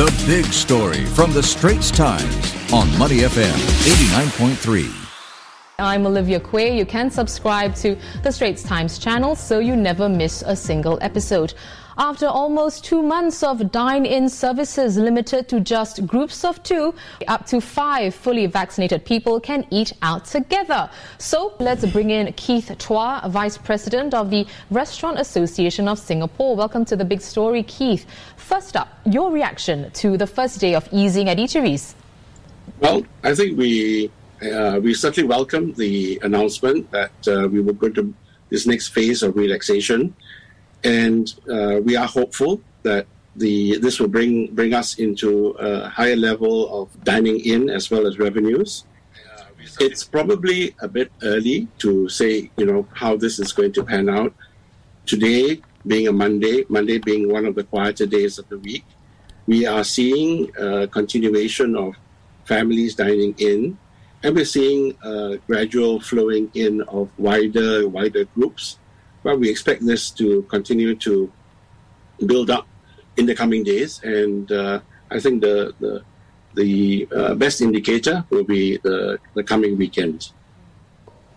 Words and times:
The 0.00 0.24
big 0.26 0.46
story 0.46 1.04
from 1.04 1.30
the 1.34 1.42
Straits 1.42 1.90
Times 1.90 2.72
on 2.72 2.88
Money 2.98 3.18
FM 3.18 3.52
89.3. 3.84 5.00
I'm 5.78 6.06
Olivia 6.06 6.40
Quay. 6.40 6.74
You 6.78 6.86
can 6.86 7.10
subscribe 7.10 7.74
to 7.74 7.98
the 8.22 8.32
Straits 8.32 8.62
Times 8.62 8.98
channel 8.98 9.36
so 9.36 9.58
you 9.58 9.76
never 9.76 10.08
miss 10.08 10.40
a 10.40 10.56
single 10.56 10.98
episode. 11.02 11.52
After 12.00 12.24
almost 12.24 12.82
two 12.82 13.02
months 13.02 13.42
of 13.42 13.70
dine-in 13.70 14.30
services 14.30 14.96
limited 14.96 15.50
to 15.50 15.60
just 15.60 16.06
groups 16.06 16.46
of 16.46 16.62
two, 16.62 16.94
up 17.28 17.44
to 17.48 17.60
five 17.60 18.14
fully 18.14 18.46
vaccinated 18.46 19.04
people 19.04 19.38
can 19.38 19.66
eat 19.68 19.92
out 20.00 20.24
together. 20.24 20.88
So 21.18 21.52
let's 21.58 21.84
bring 21.84 22.08
in 22.08 22.32
Keith 22.32 22.74
Chua, 22.78 23.28
Vice 23.28 23.58
President 23.58 24.14
of 24.14 24.30
the 24.30 24.46
Restaurant 24.70 25.18
Association 25.18 25.88
of 25.88 25.98
Singapore. 25.98 26.56
Welcome 26.56 26.86
to 26.86 26.96
the 26.96 27.04
big 27.04 27.20
story, 27.20 27.62
Keith. 27.64 28.06
First 28.38 28.78
up, 28.78 28.88
your 29.04 29.30
reaction 29.30 29.90
to 29.90 30.16
the 30.16 30.26
first 30.26 30.58
day 30.58 30.74
of 30.74 30.88
easing 30.92 31.28
at 31.28 31.36
eateries. 31.36 31.92
Well, 32.78 33.04
I 33.22 33.34
think 33.34 33.58
we 33.58 34.10
uh, 34.40 34.80
we 34.82 34.94
certainly 34.94 35.28
welcome 35.28 35.74
the 35.74 36.18
announcement 36.22 36.90
that 36.92 37.12
uh, 37.28 37.46
we 37.46 37.60
will 37.60 37.74
go 37.74 37.90
to 37.90 38.14
this 38.48 38.66
next 38.66 38.88
phase 38.88 39.22
of 39.22 39.36
relaxation, 39.36 40.14
and 40.84 41.34
uh, 41.50 41.80
we 41.82 41.96
are 41.96 42.06
hopeful 42.06 42.60
that 42.82 43.06
the 43.36 43.78
this 43.78 44.00
will 44.00 44.08
bring 44.08 44.52
bring 44.54 44.74
us 44.74 44.98
into 44.98 45.50
a 45.58 45.88
higher 45.88 46.16
level 46.16 46.82
of 46.82 47.04
dining 47.04 47.40
in 47.40 47.70
as 47.70 47.90
well 47.90 48.06
as 48.06 48.18
revenues. 48.18 48.84
It's 49.78 50.04
probably 50.04 50.74
a 50.80 50.88
bit 50.88 51.12
early 51.22 51.68
to 51.78 52.08
say, 52.08 52.50
you 52.56 52.66
know, 52.66 52.88
how 52.92 53.16
this 53.16 53.38
is 53.38 53.52
going 53.52 53.72
to 53.72 53.84
pan 53.84 54.08
out. 54.08 54.34
Today 55.06 55.60
being 55.86 56.08
a 56.08 56.12
Monday, 56.12 56.64
Monday 56.68 56.98
being 56.98 57.30
one 57.30 57.46
of 57.46 57.54
the 57.54 57.64
quieter 57.64 58.06
days 58.06 58.38
of 58.38 58.48
the 58.48 58.58
week, 58.58 58.84
we 59.46 59.66
are 59.66 59.84
seeing 59.84 60.50
a 60.58 60.86
continuation 60.88 61.76
of 61.76 61.94
families 62.44 62.94
dining 62.94 63.34
in 63.38 63.78
and 64.22 64.36
we're 64.36 64.44
seeing 64.44 64.96
a 65.02 65.38
gradual 65.46 66.00
flowing 66.00 66.50
in 66.54 66.82
of 66.82 67.08
wider 67.18 67.88
wider 67.88 68.24
groups. 68.36 68.78
But 69.22 69.38
we 69.38 69.50
expect 69.50 69.84
this 69.84 70.10
to 70.12 70.42
continue 70.42 70.94
to 70.96 71.30
build 72.26 72.50
up 72.50 72.66
in 73.16 73.26
the 73.26 73.34
coming 73.34 73.62
days, 73.62 74.00
and 74.02 74.50
uh, 74.50 74.80
I 75.10 75.20
think 75.20 75.42
the 75.42 75.74
the 75.80 76.02
the 76.54 77.08
uh, 77.14 77.34
best 77.34 77.60
indicator 77.60 78.24
will 78.30 78.44
be 78.44 78.78
the 78.78 79.18
the 79.34 79.42
coming 79.42 79.76
weekend. 79.76 80.32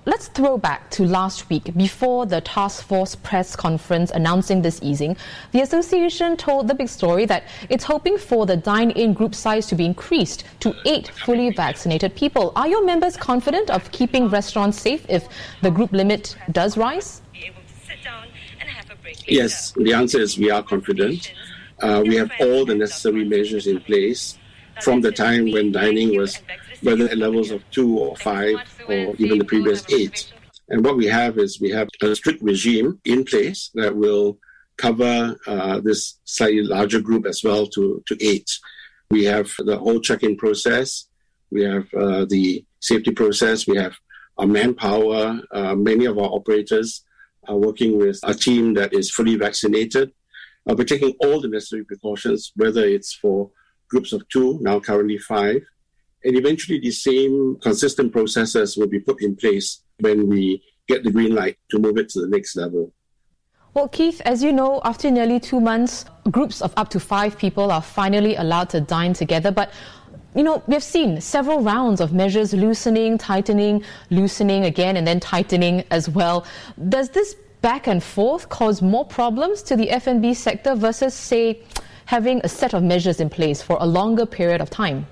Let's 0.05 0.27
throw 0.27 0.57
back 0.57 0.89
to 0.91 1.05
last 1.05 1.49
week 1.49 1.73
before 1.77 2.25
the 2.25 2.41
task 2.41 2.83
force 2.83 3.15
press 3.15 3.55
conference 3.55 4.11
announcing 4.11 4.61
this 4.61 4.81
easing. 4.83 5.15
The 5.53 5.61
association 5.61 6.35
told 6.35 6.67
the 6.67 6.75
big 6.75 6.89
story 6.89 7.25
that 7.27 7.45
it's 7.69 7.85
hoping 7.85 8.17
for 8.17 8.45
the 8.45 8.57
dine 8.57 8.91
in 8.91 9.13
group 9.13 9.33
size 9.33 9.65
to 9.67 9.75
be 9.75 9.85
increased 9.85 10.43
to 10.59 10.75
eight 10.85 11.07
fully 11.07 11.51
vaccinated 11.51 12.17
people. 12.17 12.51
Are 12.57 12.67
your 12.67 12.83
members 12.83 13.15
confident 13.15 13.69
of 13.69 13.89
keeping 13.93 14.27
restaurants 14.27 14.77
safe 14.77 15.05
if 15.07 15.29
the 15.61 15.71
group 15.71 15.93
limit 15.93 16.35
does 16.51 16.75
rise? 16.75 17.21
Yes, 19.27 19.71
the 19.71 19.93
answer 19.93 20.19
is 20.19 20.37
we 20.37 20.51
are 20.51 20.63
confident. 20.63 21.33
Uh, 21.81 22.03
we 22.05 22.15
have 22.15 22.31
all 22.39 22.65
the 22.65 22.75
necessary 22.75 23.25
measures 23.25 23.67
in 23.67 23.79
place 23.81 24.37
from 24.81 25.01
the 25.01 25.11
time 25.11 25.51
when 25.51 25.71
dining 25.71 26.17
was 26.17 26.41
whether 26.81 27.05
at 27.05 27.17
levels 27.17 27.51
of 27.51 27.63
two 27.71 27.97
or 27.97 28.15
five 28.17 28.57
or 28.87 29.15
even 29.17 29.37
the 29.37 29.45
previous 29.45 29.83
eight. 29.91 30.31
And 30.69 30.83
what 30.83 30.97
we 30.97 31.05
have 31.07 31.37
is 31.37 31.59
we 31.59 31.69
have 31.71 31.87
a 32.01 32.15
strict 32.15 32.41
regime 32.41 32.99
in 33.05 33.23
place 33.25 33.69
that 33.75 33.95
will 33.95 34.37
cover 34.77 35.37
uh, 35.45 35.79
this 35.81 36.19
slightly 36.25 36.63
larger 36.63 36.99
group 36.99 37.25
as 37.25 37.43
well 37.43 37.67
to, 37.67 38.03
to 38.07 38.17
eight. 38.25 38.49
We 39.11 39.23
have 39.25 39.51
the 39.59 39.77
whole 39.77 39.99
check-in 39.99 40.37
process. 40.37 41.07
We 41.51 41.63
have 41.63 41.93
uh, 41.93 42.25
the 42.25 42.65
safety 42.79 43.11
process. 43.11 43.67
We 43.67 43.77
have 43.77 43.95
our 44.37 44.47
manpower. 44.47 45.41
Uh, 45.51 45.75
many 45.75 46.05
of 46.05 46.17
our 46.17 46.25
operators 46.25 47.03
are 47.47 47.57
working 47.57 47.97
with 47.97 48.19
a 48.23 48.33
team 48.33 48.73
that 48.75 48.93
is 48.93 49.11
fully 49.11 49.35
vaccinated. 49.35 50.11
Uh, 50.69 50.75
we're 50.77 50.83
taking 50.85 51.13
all 51.19 51.41
the 51.41 51.47
necessary 51.47 51.83
precautions, 51.83 52.51
whether 52.55 52.83
it's 52.83 53.13
for 53.13 53.49
groups 53.89 54.13
of 54.13 54.27
two, 54.29 54.59
now 54.61 54.79
currently 54.79 55.17
five, 55.17 55.61
and 56.23 56.37
eventually, 56.37 56.79
the 56.79 56.91
same 56.91 57.57
consistent 57.61 58.13
processes 58.13 58.77
will 58.77 58.87
be 58.87 58.99
put 58.99 59.21
in 59.21 59.35
place 59.35 59.81
when 59.99 60.29
we 60.29 60.63
get 60.87 61.03
the 61.03 61.11
green 61.11 61.35
light 61.35 61.57
to 61.71 61.79
move 61.79 61.97
it 61.97 62.09
to 62.09 62.21
the 62.21 62.27
next 62.27 62.55
level. 62.55 62.93
Well, 63.73 63.89
Keith, 63.89 64.21
as 64.21 64.43
you 64.43 64.53
know, 64.53 64.81
after 64.85 65.09
nearly 65.09 65.39
two 65.39 65.59
months, 65.59 66.05
groups 66.31 66.61
of 66.61 66.73
up 66.77 66.89
to 66.89 66.99
five 66.99 67.37
people 67.37 67.71
are 67.71 67.81
finally 67.81 68.35
allowed 68.35 68.69
to 68.69 68.79
dine 68.81 69.13
together. 69.13 69.51
But 69.51 69.73
you 70.35 70.43
know, 70.43 70.63
we've 70.67 70.83
seen 70.83 71.21
several 71.21 71.61
rounds 71.61 72.01
of 72.01 72.13
measures 72.13 72.53
loosening, 72.53 73.17
tightening, 73.17 73.83
loosening 74.09 74.65
again, 74.65 74.97
and 74.97 75.05
then 75.05 75.19
tightening 75.19 75.83
as 75.91 76.09
well. 76.09 76.45
Does 76.89 77.09
this 77.09 77.35
back 77.61 77.87
and 77.87 78.03
forth 78.03 78.49
cause 78.49 78.81
more 78.81 79.05
problems 79.05 79.61
to 79.63 79.75
the 79.75 79.89
F&B 79.91 80.33
sector 80.33 80.75
versus, 80.75 81.13
say, 81.13 81.61
having 82.05 82.41
a 82.43 82.49
set 82.49 82.73
of 82.73 82.83
measures 82.83 83.19
in 83.19 83.29
place 83.29 83.61
for 83.61 83.77
a 83.79 83.85
longer 83.85 84.25
period 84.25 84.59
of 84.59 84.69
time? 84.69 85.05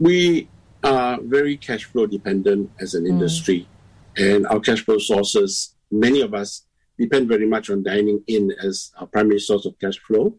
we 0.00 0.48
are 0.84 1.18
very 1.22 1.56
cash 1.56 1.84
flow 1.84 2.06
dependent 2.06 2.70
as 2.80 2.94
an 2.94 3.04
mm. 3.04 3.08
industry, 3.08 3.68
and 4.16 4.46
our 4.46 4.60
cash 4.60 4.84
flow 4.84 4.98
sources, 4.98 5.74
many 5.90 6.20
of 6.20 6.34
us 6.34 6.64
depend 6.98 7.28
very 7.28 7.46
much 7.46 7.70
on 7.70 7.82
dining 7.82 8.22
in 8.26 8.52
as 8.62 8.92
our 8.98 9.06
primary 9.06 9.40
source 9.40 9.66
of 9.66 9.78
cash 9.78 9.98
flow. 9.98 10.34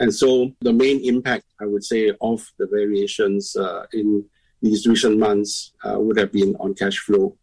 And 0.00 0.14
so 0.14 0.52
the 0.60 0.72
main 0.72 1.00
impact, 1.04 1.44
I 1.60 1.66
would 1.66 1.84
say, 1.84 2.12
of 2.20 2.46
the 2.58 2.66
variations 2.66 3.56
uh, 3.56 3.86
in 3.92 4.24
these 4.62 4.86
recent 4.86 5.18
months 5.18 5.72
uh, 5.84 5.98
would 5.98 6.18
have 6.18 6.32
been 6.32 6.56
on 6.60 6.74
cash 6.74 6.98
flow. 6.98 7.36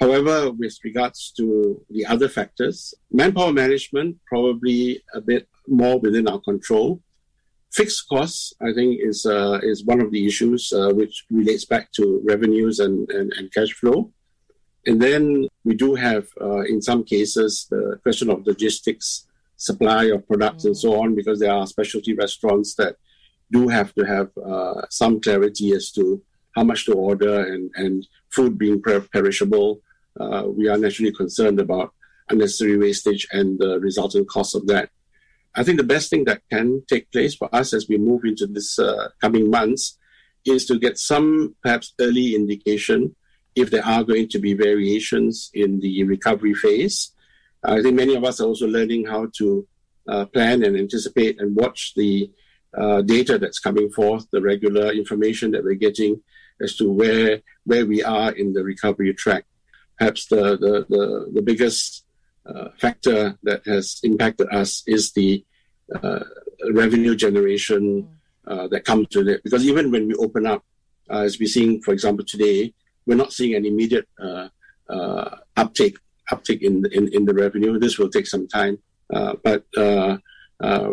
However, 0.00 0.50
with 0.50 0.76
regards 0.84 1.32
to 1.36 1.80
the 1.90 2.04
other 2.06 2.28
factors, 2.28 2.94
manpower 3.10 3.52
management 3.52 4.18
probably 4.26 5.02
a 5.14 5.20
bit 5.20 5.48
more 5.68 5.98
within 5.98 6.28
our 6.28 6.40
control. 6.40 7.00
Fixed 7.72 8.08
costs, 8.08 8.52
I 8.60 8.72
think, 8.72 9.00
is 9.00 9.26
uh, 9.26 9.58
is 9.62 9.84
one 9.84 10.00
of 10.00 10.10
the 10.12 10.26
issues 10.26 10.72
uh, 10.72 10.90
which 10.92 11.24
relates 11.30 11.64
back 11.64 11.90
to 11.92 12.22
revenues 12.24 12.78
and, 12.78 13.10
and, 13.10 13.32
and, 13.32 13.52
cash 13.52 13.72
flow. 13.72 14.12
And 14.86 15.00
then 15.00 15.48
we 15.64 15.74
do 15.74 15.94
have, 15.94 16.28
uh, 16.40 16.60
in 16.60 16.80
some 16.82 17.02
cases, 17.04 17.66
the 17.70 17.98
question 18.02 18.30
of 18.30 18.46
logistics, 18.46 19.26
supply 19.56 20.04
of 20.06 20.26
products, 20.26 20.64
mm. 20.64 20.66
and 20.66 20.76
so 20.76 21.00
on, 21.00 21.14
because 21.14 21.40
there 21.40 21.52
are 21.52 21.66
specialty 21.66 22.14
restaurants 22.14 22.74
that 22.74 22.96
do 23.50 23.68
have 23.68 23.94
to 23.94 24.04
have 24.04 24.30
uh, 24.38 24.82
some 24.90 25.20
clarity 25.20 25.72
as 25.72 25.90
to 25.92 26.22
how 26.56 26.64
much 26.64 26.86
to 26.86 26.94
order 26.94 27.46
and, 27.46 27.70
and 27.74 28.06
food 28.30 28.58
being 28.58 28.80
perishable. 28.82 29.80
Uh, 30.18 30.44
we 30.46 30.68
are 30.68 30.78
naturally 30.78 31.12
concerned 31.12 31.60
about 31.60 31.92
unnecessary 32.30 32.78
wastage 32.78 33.26
and 33.32 33.58
the 33.58 33.78
resultant 33.80 34.28
cost 34.28 34.54
of 34.54 34.66
that. 34.66 34.88
I 35.56 35.62
think 35.62 35.78
the 35.78 35.84
best 35.84 36.10
thing 36.10 36.24
that 36.24 36.42
can 36.50 36.82
take 36.88 37.12
place 37.12 37.34
for 37.34 37.48
us 37.54 37.72
as 37.72 37.88
we 37.88 37.98
move 37.98 38.24
into 38.24 38.46
this 38.46 38.78
uh, 38.78 39.08
coming 39.20 39.50
months 39.50 39.98
is 40.44 40.66
to 40.66 40.78
get 40.78 40.98
some 40.98 41.54
perhaps 41.62 41.94
early 42.00 42.34
indication 42.34 43.14
if 43.54 43.70
there 43.70 43.86
are 43.86 44.02
going 44.02 44.28
to 44.28 44.38
be 44.38 44.54
variations 44.54 45.50
in 45.54 45.80
the 45.80 46.02
recovery 46.04 46.54
phase. 46.54 47.12
I 47.64 47.80
think 47.82 47.94
many 47.94 48.14
of 48.14 48.24
us 48.24 48.40
are 48.40 48.44
also 48.44 48.66
learning 48.66 49.06
how 49.06 49.28
to 49.38 49.66
uh, 50.06 50.26
plan 50.26 50.64
and 50.64 50.76
anticipate 50.76 51.40
and 51.40 51.56
watch 51.56 51.94
the 51.96 52.30
uh, 52.76 53.00
data 53.02 53.38
that's 53.38 53.58
coming 53.58 53.90
forth, 53.90 54.26
the 54.30 54.42
regular 54.42 54.92
information 54.92 55.50
that 55.52 55.64
we're 55.64 55.74
getting 55.74 56.20
as 56.60 56.76
to 56.76 56.90
where 56.90 57.40
where 57.64 57.86
we 57.86 58.02
are 58.02 58.32
in 58.32 58.52
the 58.52 58.62
recovery 58.62 59.12
track. 59.14 59.44
Perhaps 59.98 60.26
the 60.26 60.58
the, 60.58 60.86
the, 60.88 61.30
the 61.34 61.42
biggest 61.42 62.04
uh, 62.46 62.68
factor 62.78 63.38
that 63.42 63.64
has 63.66 64.00
impacted 64.02 64.48
us 64.52 64.82
is 64.86 65.12
the 65.12 65.44
uh, 65.94 66.20
revenue 66.72 67.14
generation 67.14 68.08
uh, 68.46 68.68
that 68.68 68.84
comes 68.84 69.06
with 69.16 69.28
it. 69.28 69.42
Because 69.42 69.64
even 69.66 69.90
when 69.90 70.06
we 70.08 70.14
open 70.14 70.46
up, 70.46 70.62
uh, 71.10 71.20
as 71.20 71.38
we're 71.38 71.48
seeing, 71.48 71.80
for 71.80 71.92
example, 71.92 72.24
today, 72.26 72.74
we're 73.06 73.14
not 73.14 73.32
seeing 73.32 73.54
an 73.54 73.64
immediate 73.64 74.08
uptake 75.56 75.96
uptake 76.30 76.62
in, 76.62 76.84
in 76.92 77.08
in 77.12 77.24
the 77.24 77.34
revenue. 77.34 77.78
This 77.78 77.98
will 77.98 78.10
take 78.10 78.26
some 78.26 78.46
time, 78.48 78.78
but 79.08 79.64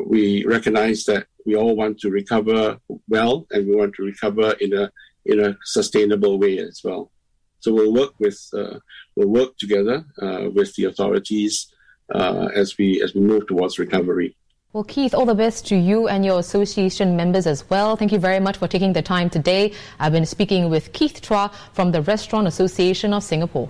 we 0.05 0.45
recognize 0.45 1.03
that 1.05 1.27
we 1.45 1.55
all 1.55 1.75
want 1.75 1.99
to 1.99 2.09
recover 2.09 2.77
well, 3.09 3.47
and 3.51 3.67
we 3.67 3.75
want 3.75 3.95
to 3.95 4.03
recover 4.03 4.53
in 4.59 4.73
a 4.73 4.91
in 5.25 5.39
a 5.39 5.57
sustainable 5.63 6.39
way 6.39 6.59
as 6.59 6.81
well. 6.83 7.11
So 7.59 7.73
we'll 7.73 7.93
work 7.93 8.13
with 8.19 8.39
uh, 8.53 8.79
we'll 9.15 9.29
work 9.29 9.57
together 9.57 10.03
uh, 10.21 10.49
with 10.53 10.75
the 10.75 10.85
authorities 10.85 11.71
uh, 12.13 12.49
as 12.55 12.77
we 12.77 13.01
as 13.03 13.13
we 13.13 13.21
move 13.21 13.47
towards 13.47 13.77
recovery. 13.79 14.35
Well, 14.73 14.85
Keith, 14.85 15.13
all 15.13 15.25
the 15.25 15.35
best 15.35 15.67
to 15.67 15.75
you 15.75 16.07
and 16.07 16.23
your 16.23 16.39
association 16.39 17.17
members 17.17 17.45
as 17.45 17.69
well. 17.69 17.97
Thank 17.97 18.13
you 18.13 18.19
very 18.19 18.39
much 18.39 18.55
for 18.55 18.69
taking 18.69 18.93
the 18.93 19.01
time 19.01 19.29
today. 19.29 19.73
I've 19.99 20.13
been 20.13 20.25
speaking 20.25 20.69
with 20.69 20.93
Keith 20.93 21.21
Chua 21.21 21.53
from 21.73 21.91
the 21.91 22.01
Restaurant 22.01 22.47
Association 22.47 23.13
of 23.13 23.21
Singapore. 23.21 23.69